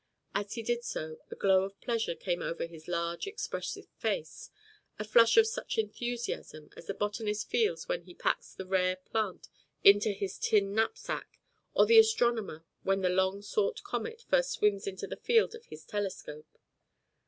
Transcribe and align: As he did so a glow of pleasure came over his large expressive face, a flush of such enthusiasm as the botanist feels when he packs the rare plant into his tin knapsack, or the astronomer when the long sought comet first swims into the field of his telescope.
As 0.33 0.53
he 0.55 0.63
did 0.63 0.83
so 0.83 1.19
a 1.29 1.35
glow 1.35 1.61
of 1.63 1.79
pleasure 1.79 2.15
came 2.15 2.41
over 2.41 2.65
his 2.65 2.87
large 2.87 3.27
expressive 3.27 3.85
face, 3.99 4.49
a 4.97 5.03
flush 5.03 5.37
of 5.37 5.45
such 5.45 5.77
enthusiasm 5.77 6.71
as 6.75 6.87
the 6.87 6.95
botanist 6.95 7.51
feels 7.51 7.87
when 7.87 8.01
he 8.01 8.15
packs 8.15 8.51
the 8.55 8.65
rare 8.65 8.95
plant 8.95 9.47
into 9.83 10.09
his 10.13 10.39
tin 10.39 10.73
knapsack, 10.73 11.37
or 11.75 11.85
the 11.85 11.99
astronomer 11.99 12.65
when 12.81 13.01
the 13.01 13.09
long 13.09 13.43
sought 13.43 13.83
comet 13.83 14.23
first 14.27 14.53
swims 14.53 14.87
into 14.87 15.05
the 15.05 15.17
field 15.17 15.53
of 15.53 15.65
his 15.65 15.85
telescope. 15.85 16.47